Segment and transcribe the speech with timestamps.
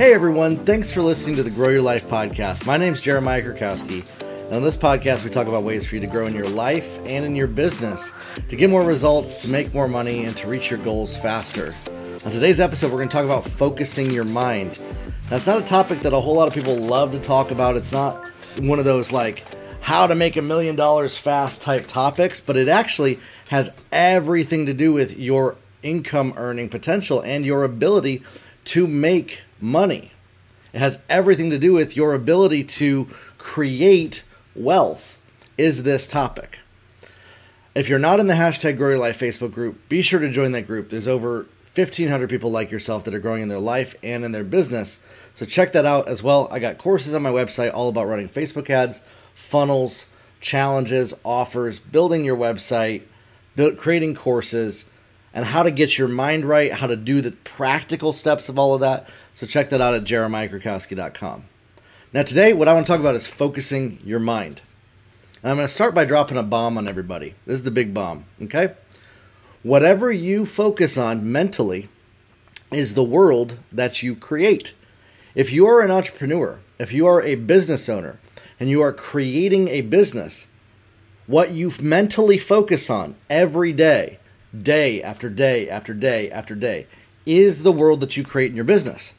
[0.00, 2.64] Hey everyone, thanks for listening to the Grow Your Life podcast.
[2.64, 4.02] My name is Jeremiah Krakowski.
[4.46, 6.98] And on this podcast, we talk about ways for you to grow in your life
[7.04, 8.10] and in your business,
[8.48, 11.74] to get more results, to make more money, and to reach your goals faster.
[12.24, 14.80] On today's episode, we're going to talk about focusing your mind.
[15.28, 17.76] That's not a topic that a whole lot of people love to talk about.
[17.76, 18.26] It's not
[18.62, 19.44] one of those like
[19.82, 24.72] how to make a million dollars fast type topics, but it actually has everything to
[24.72, 28.22] do with your income earning potential and your ability
[28.64, 30.12] to make money.
[30.72, 33.08] It has everything to do with your ability to
[33.38, 34.22] create
[34.54, 35.20] wealth,
[35.58, 36.58] is this topic.
[37.74, 40.52] If you're not in the hashtag Grow Your Life Facebook group, be sure to join
[40.52, 40.90] that group.
[40.90, 44.44] There's over 1,500 people like yourself that are growing in their life and in their
[44.44, 44.98] business.
[45.34, 46.48] So check that out as well.
[46.50, 49.00] I got courses on my website all about running Facebook ads,
[49.34, 50.08] funnels,
[50.40, 53.02] challenges, offers, building your website,
[53.54, 54.86] build, creating courses,
[55.32, 58.74] and how to get your mind right, how to do the practical steps of all
[58.74, 59.08] of that.
[59.40, 61.44] So check that out at jeremiahkrakowski.com.
[62.12, 64.60] Now, today, what I want to talk about is focusing your mind.
[65.42, 67.34] And I'm going to start by dropping a bomb on everybody.
[67.46, 68.74] This is the big bomb, okay?
[69.62, 71.88] Whatever you focus on mentally
[72.70, 74.74] is the world that you create.
[75.34, 78.20] If you are an entrepreneur, if you are a business owner,
[78.60, 80.48] and you are creating a business,
[81.26, 84.18] what you mentally focus on every day,
[84.60, 86.86] day after day after day after day,
[87.24, 89.14] is the world that you create in your business.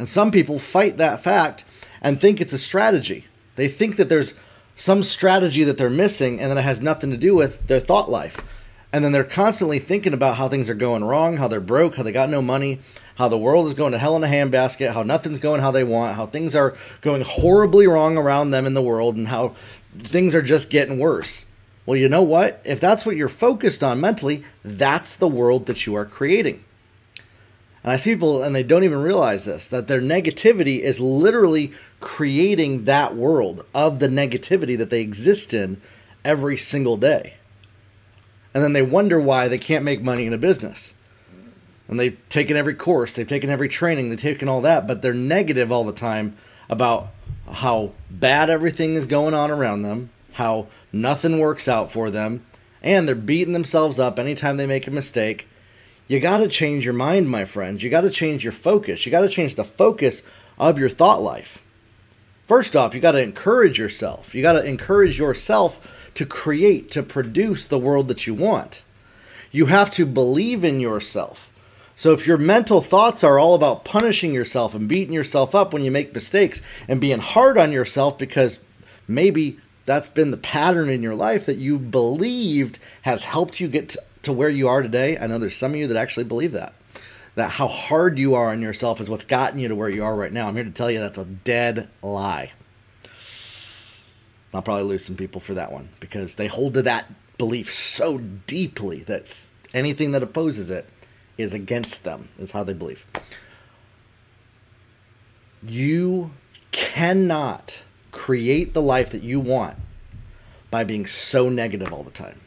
[0.00, 1.66] And some people fight that fact
[2.00, 3.26] and think it's a strategy.
[3.56, 4.32] They think that there's
[4.74, 8.08] some strategy that they're missing and that it has nothing to do with their thought
[8.08, 8.42] life.
[8.94, 12.02] And then they're constantly thinking about how things are going wrong, how they're broke, how
[12.02, 12.80] they got no money,
[13.16, 15.84] how the world is going to hell in a handbasket, how nothing's going how they
[15.84, 19.54] want, how things are going horribly wrong around them in the world, and how
[19.98, 21.44] things are just getting worse.
[21.84, 22.62] Well, you know what?
[22.64, 26.64] If that's what you're focused on mentally, that's the world that you are creating.
[27.82, 31.72] And I see people and they don't even realize this that their negativity is literally
[32.00, 35.80] creating that world of the negativity that they exist in
[36.24, 37.34] every single day.
[38.52, 40.94] And then they wonder why they can't make money in a business.
[41.88, 45.14] And they've taken every course, they've taken every training, they've taken all that, but they're
[45.14, 46.34] negative all the time
[46.68, 47.08] about
[47.50, 52.44] how bad everything is going on around them, how nothing works out for them,
[52.80, 55.48] and they're beating themselves up anytime they make a mistake
[56.10, 57.84] you got to change your mind, my friends.
[57.84, 59.06] You got to change your focus.
[59.06, 60.24] You got to change the focus
[60.58, 61.62] of your thought life.
[62.48, 64.34] First off, you got to encourage yourself.
[64.34, 68.82] You got to encourage yourself to create, to produce the world that you want.
[69.52, 71.52] You have to believe in yourself.
[71.94, 75.84] So if your mental thoughts are all about punishing yourself and beating yourself up when
[75.84, 78.58] you make mistakes and being hard on yourself because
[79.06, 83.94] maybe that's been the pattern in your life that you believed has helped you get
[84.22, 86.74] to where you are today, I know there's some of you that actually believe that.
[87.36, 90.14] That how hard you are on yourself is what's gotten you to where you are
[90.14, 90.48] right now.
[90.48, 92.52] I'm here to tell you that's a dead lie.
[94.52, 97.06] I'll probably lose some people for that one because they hold to that
[97.38, 99.26] belief so deeply that
[99.72, 100.88] anything that opposes it
[101.38, 103.06] is against them, is how they believe.
[105.62, 106.32] You
[106.72, 109.76] cannot create the life that you want
[110.70, 112.40] by being so negative all the time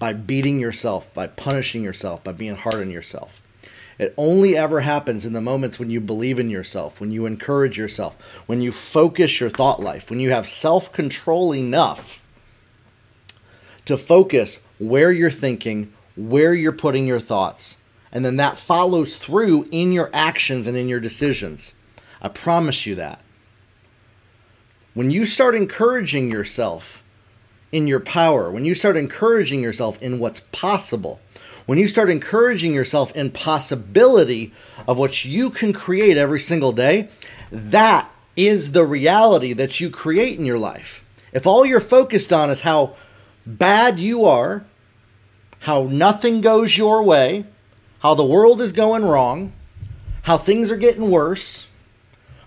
[0.00, 3.40] by beating yourself, by punishing yourself, by being hard on yourself.
[3.98, 7.76] It only ever happens in the moments when you believe in yourself, when you encourage
[7.76, 8.16] yourself,
[8.46, 12.24] when you focus your thought life, when you have self control enough
[13.84, 17.76] to focus where you're thinking, where you're putting your thoughts,
[18.10, 21.74] and then that follows through in your actions and in your decisions.
[22.22, 23.20] I promise you that.
[24.94, 26.99] When you start encouraging yourself,
[27.72, 31.20] in your power, when you start encouraging yourself in what's possible,
[31.66, 34.52] when you start encouraging yourself in possibility
[34.88, 37.08] of what you can create every single day,
[37.52, 41.04] that is the reality that you create in your life.
[41.32, 42.96] If all you're focused on is how
[43.46, 44.64] bad you are,
[45.60, 47.44] how nothing goes your way,
[48.00, 49.52] how the world is going wrong,
[50.22, 51.66] how things are getting worse,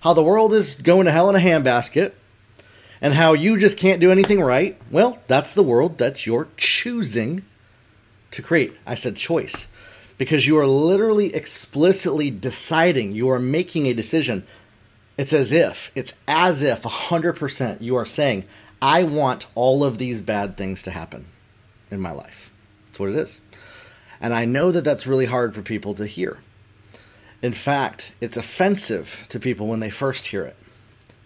[0.00, 2.12] how the world is going to hell in a handbasket,
[3.04, 7.44] and how you just can't do anything right, well, that's the world that you're choosing
[8.30, 8.72] to create.
[8.86, 9.68] I said choice
[10.16, 14.46] because you are literally explicitly deciding, you are making a decision.
[15.18, 18.44] It's as if, it's as if 100% you are saying,
[18.80, 21.26] I want all of these bad things to happen
[21.90, 22.50] in my life.
[22.86, 23.38] That's what it is.
[24.18, 26.38] And I know that that's really hard for people to hear.
[27.42, 30.56] In fact, it's offensive to people when they first hear it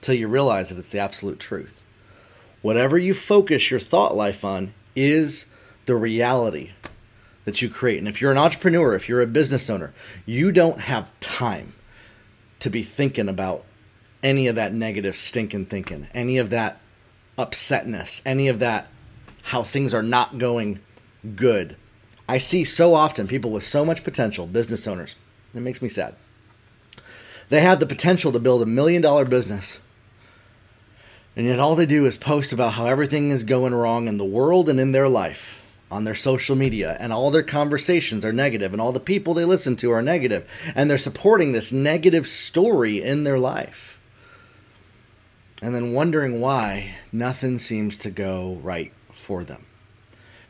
[0.01, 1.75] till you realize that it's the absolute truth.
[2.63, 5.47] Whatever you focus your thought life on is
[5.87, 6.71] the reality
[7.45, 7.99] that you create.
[7.99, 9.93] And if you're an entrepreneur, if you're a business owner,
[10.27, 11.73] you don't have time
[12.59, 13.65] to be thinking about
[14.23, 16.81] any of that negative stinking thinking, any of that
[17.39, 18.89] upsetness, any of that
[19.45, 20.79] how things are not going
[21.35, 21.77] good.
[22.29, 25.15] I see so often people with so much potential, business owners.
[25.55, 26.15] It makes me sad.
[27.49, 29.79] They have the potential to build a million dollar business.
[31.39, 34.25] And yet all they do is post about how everything is going wrong in the
[34.25, 38.73] world and in their life on their social media and all their conversations are negative
[38.73, 43.01] and all the people they listen to are negative and they're supporting this negative story
[43.01, 44.01] in their life.
[45.63, 49.65] And then wondering why nothing seems to go right for them.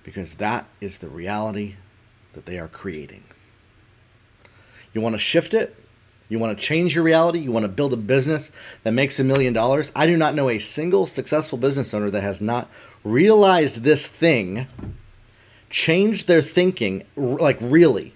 [0.04, 1.76] Because that is the reality
[2.32, 3.24] that they are creating.
[4.94, 5.76] You want to shift it
[6.28, 8.50] you want to change your reality you want to build a business
[8.82, 9.90] that makes a million dollars.
[9.94, 12.68] I do not know a single successful business owner that has not
[13.04, 14.66] realized this thing
[15.70, 18.14] change their thinking like really.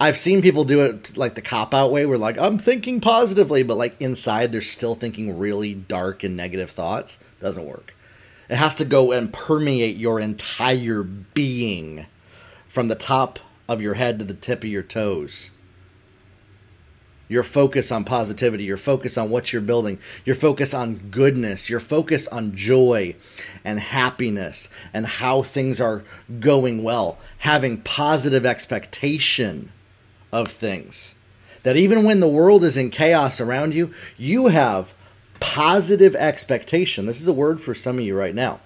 [0.00, 3.62] I've seen people do it like the cop out way where like i'm thinking positively
[3.62, 7.18] but like inside they're still thinking really dark and negative thoughts.
[7.40, 7.94] Doesn't work.
[8.48, 12.06] It has to go and permeate your entire being
[12.68, 13.38] from the top
[13.68, 15.50] of your head to the tip of your toes
[17.32, 21.80] your focus on positivity, your focus on what you're building, your focus on goodness, your
[21.80, 23.14] focus on joy
[23.64, 26.04] and happiness and how things are
[26.40, 29.72] going well, having positive expectation
[30.30, 31.14] of things.
[31.62, 34.92] That even when the world is in chaos around you, you have
[35.40, 37.06] positive expectation.
[37.06, 38.60] This is a word for some of you right now.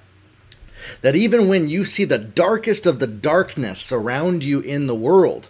[1.03, 5.49] That even when you see the darkest of the darkness around you in the world,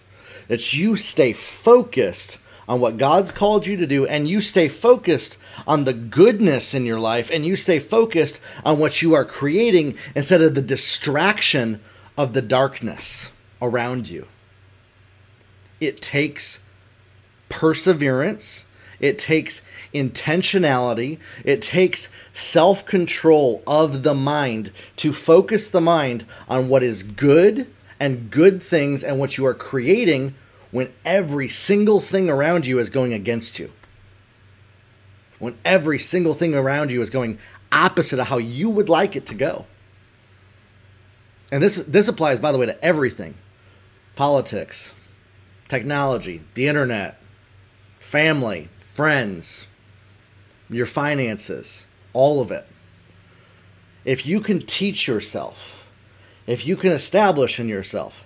[0.49, 5.39] that you stay focused on what God's called you to do and you stay focused
[5.67, 9.97] on the goodness in your life and you stay focused on what you are creating
[10.15, 11.81] instead of the distraction
[12.17, 13.31] of the darkness
[13.61, 14.27] around you.
[15.81, 16.61] It takes
[17.49, 18.67] perseverance,
[18.99, 19.61] it takes
[19.93, 27.03] intentionality, it takes self control of the mind to focus the mind on what is
[27.03, 27.71] good
[28.01, 30.35] and good things and what you are creating
[30.71, 33.71] when every single thing around you is going against you.
[35.39, 37.39] When every single thing around you is going
[37.71, 39.67] opposite of how you would like it to go.
[41.53, 43.35] And this this applies by the way to everything.
[44.17, 44.95] Politics,
[45.69, 47.21] technology, the internet,
[48.01, 49.67] family, friends,
[50.71, 52.67] your finances, all of it.
[54.05, 55.87] If you can teach yourself,
[56.47, 58.25] if you can establish in yourself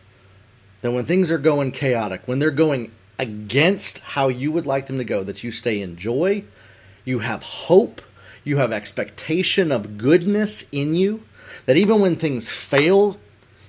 [0.81, 4.99] that when things are going chaotic, when they're going against how you would like them
[4.99, 6.43] to go, that you stay in joy,
[7.05, 8.00] you have hope,
[8.44, 11.23] you have expectation of goodness in you,
[11.67, 13.19] that even when things fail,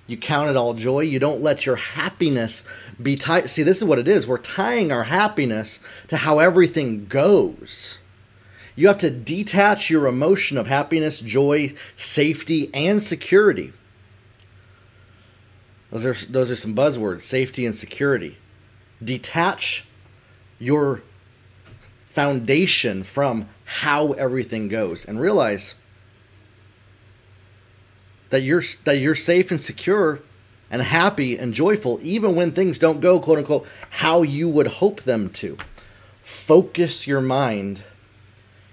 [0.07, 1.01] you count it all joy.
[1.01, 2.63] You don't let your happiness
[3.01, 3.49] be tied.
[3.49, 4.27] See, this is what it is.
[4.27, 7.97] We're tying our happiness to how everything goes.
[8.75, 13.73] You have to detach your emotion of happiness, joy, safety, and security
[15.91, 18.37] those are those are some buzzwords: safety and security.
[19.03, 19.85] Detach
[20.59, 21.01] your
[22.09, 25.75] foundation from how everything goes, and realize
[28.29, 30.21] that you're that you're safe and secure
[30.69, 35.03] and happy and joyful even when things don't go quote unquote how you would hope
[35.03, 35.57] them to.
[36.23, 37.83] Focus your mind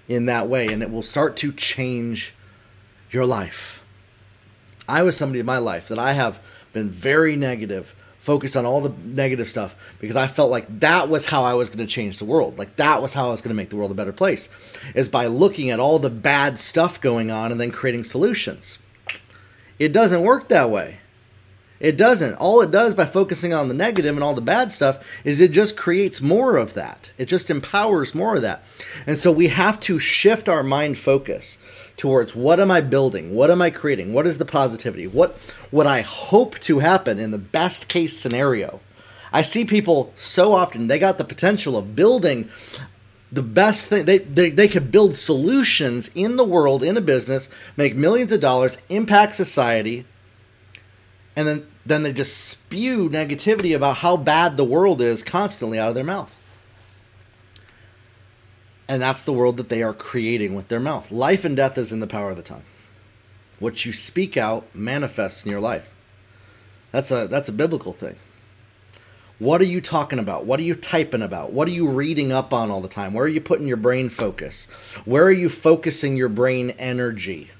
[0.07, 2.33] in that way, and it will start to change
[3.11, 3.83] your life.
[4.87, 6.39] I was somebody in my life that I have
[6.73, 11.25] been very negative, focused on all the negative stuff because I felt like that was
[11.25, 12.57] how I was going to change the world.
[12.57, 14.49] Like that was how I was going to make the world a better place
[14.93, 18.77] is by looking at all the bad stuff going on and then creating solutions.
[19.79, 20.99] It doesn't work that way.
[21.79, 22.35] It doesn't.
[22.35, 25.51] All it does by focusing on the negative and all the bad stuff is it
[25.51, 27.13] just creates more of that.
[27.17, 28.63] It just empowers more of that.
[29.07, 31.57] And so we have to shift our mind focus
[31.99, 33.35] towards what am I building?
[33.35, 34.13] What am I creating?
[34.13, 35.05] What is the positivity?
[35.05, 35.35] What
[35.69, 38.79] what I hope to happen in the best case scenario?
[39.31, 42.49] I see people so often they got the potential of building
[43.31, 47.49] the best thing they, they they could build solutions in the world in a business,
[47.77, 50.05] make millions of dollars, impact society,
[51.35, 55.89] and then then they just spew negativity about how bad the world is constantly out
[55.89, 56.38] of their mouth.
[58.89, 61.11] And that's the world that they are creating with their mouth.
[61.11, 62.63] Life and death is in the power of the tongue.
[63.59, 65.87] What you speak out manifests in your life.
[66.91, 68.15] That's a that's a biblical thing.
[69.37, 70.45] What are you talking about?
[70.45, 71.53] What are you typing about?
[71.53, 73.13] What are you reading up on all the time?
[73.13, 74.65] Where are you putting your brain focus?
[75.05, 77.51] Where are you focusing your brain energy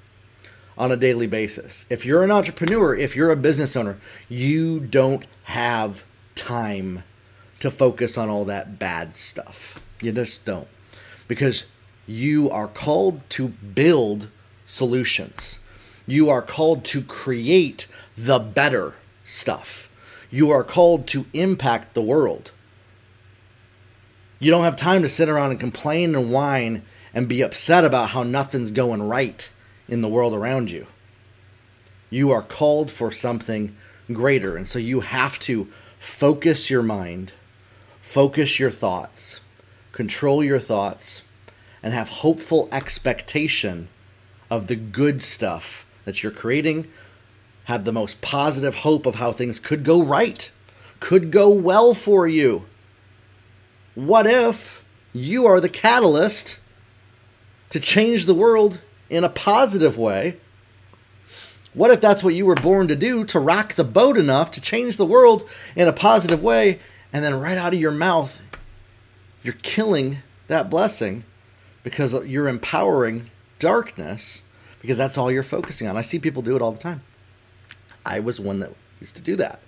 [0.78, 1.86] on a daily basis?
[1.90, 7.04] If you're an entrepreneur, if you're a business owner, you don't have time
[7.60, 9.80] to focus on all that bad stuff.
[10.02, 10.68] You just don't.
[11.30, 11.66] Because
[12.06, 14.28] you are called to build
[14.66, 15.60] solutions.
[16.06, 19.90] You are called to create the better stuff.
[20.32, 22.52] You are called to impact the world.
[24.40, 26.82] You don't have time to sit around and complain and whine
[27.14, 29.50] and be upset about how nothing's going right
[29.88, 30.88] in the world around you.
[32.10, 33.76] You are called for something
[34.12, 34.58] greater.
[34.58, 35.68] And so you have to
[36.00, 37.34] focus your mind,
[38.02, 39.42] focus your thoughts,
[40.00, 41.24] control your thoughts,
[41.84, 43.90] and have hopeful expectation
[44.50, 46.88] of the good stuff that you're creating.
[47.66, 50.50] Have the most positive hope of how things could go right,
[51.02, 52.64] could go well for you.
[53.94, 56.60] What if you are the catalyst
[57.70, 58.80] to change the world
[59.10, 60.38] in a positive way?
[61.74, 64.62] What if that's what you were born to do to rock the boat enough to
[64.62, 65.44] change the world
[65.76, 66.80] in a positive way,
[67.12, 68.40] and then right out of your mouth,
[69.50, 71.24] you're killing that blessing
[71.82, 74.44] because you're empowering darkness
[74.80, 75.98] because that's all you're focusing on.
[75.98, 77.02] I see people do it all the time.
[78.06, 79.60] I was one that used to do that.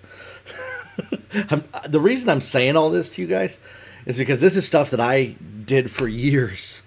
[1.89, 3.57] the reason I'm saying all this to you guys
[4.05, 5.35] is because this is stuff that I
[5.65, 6.83] did for years.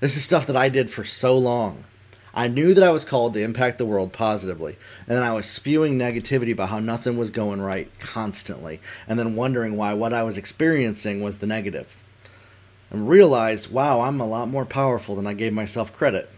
[0.00, 1.84] This is stuff that I did for so long.
[2.32, 5.46] I knew that I was called to impact the world positively, and then I was
[5.46, 10.22] spewing negativity about how nothing was going right constantly, and then wondering why what I
[10.22, 11.96] was experiencing was the negative.
[12.90, 16.28] And realized, wow, I'm a lot more powerful than I gave myself credit.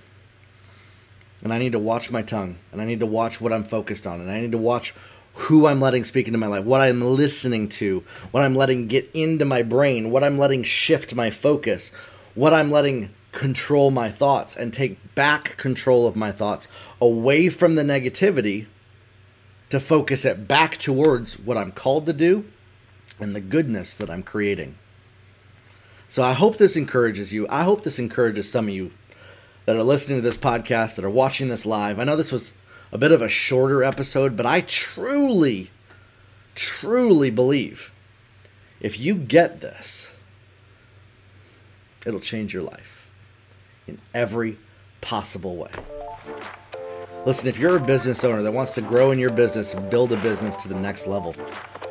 [1.42, 4.06] And I need to watch my tongue, and I need to watch what I'm focused
[4.06, 4.94] on, and I need to watch
[5.34, 9.10] who I'm letting speak into my life, what I'm listening to, what I'm letting get
[9.14, 11.90] into my brain, what I'm letting shift my focus,
[12.34, 16.68] what I'm letting control my thoughts and take back control of my thoughts
[17.00, 18.66] away from the negativity
[19.70, 22.44] to focus it back towards what I'm called to do
[23.18, 24.76] and the goodness that I'm creating.
[26.10, 27.46] So I hope this encourages you.
[27.48, 28.92] I hope this encourages some of you
[29.64, 31.98] that are listening to this podcast, that are watching this live.
[31.98, 32.52] I know this was
[32.92, 35.70] a bit of a shorter episode, but I truly,
[36.54, 37.90] truly believe
[38.78, 40.14] if you get this,
[42.04, 43.01] it'll change your life
[43.92, 44.58] in every
[45.00, 45.70] possible way.
[47.24, 50.12] Listen, if you're a business owner that wants to grow in your business and build
[50.12, 51.36] a business to the next level,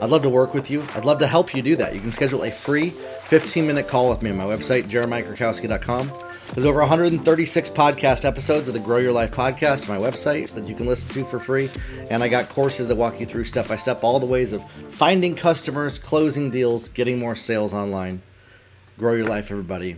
[0.01, 0.86] I'd love to work with you.
[0.93, 1.93] I'd love to help you do that.
[1.93, 6.12] You can schedule a free 15 minute call with me on my website, jeremiahkrakowski.com.
[6.53, 10.67] There's over 136 podcast episodes of the Grow Your Life podcast on my website that
[10.67, 11.70] you can listen to for free.
[12.10, 14.70] And I got courses that walk you through step by step all the ways of
[14.89, 18.22] finding customers, closing deals, getting more sales online.
[18.98, 19.96] Grow your life, everybody.